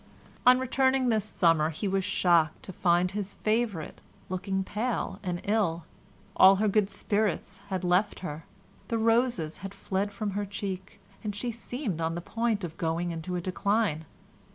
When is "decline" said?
13.41-14.05